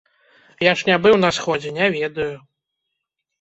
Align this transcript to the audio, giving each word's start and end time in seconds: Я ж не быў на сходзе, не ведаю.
Я 0.67 0.71
ж 0.79 0.87
не 0.89 0.95
быў 1.03 1.17
на 1.25 1.29
сходзе, 1.41 1.69
не 1.77 1.91
ведаю. 1.97 2.31